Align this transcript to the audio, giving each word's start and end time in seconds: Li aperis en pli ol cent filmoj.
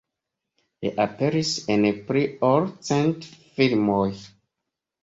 Li 0.85 0.91
aperis 1.05 1.51
en 1.75 1.85
pli 2.09 2.25
ol 2.51 2.67
cent 2.89 3.31
filmoj. 3.45 4.07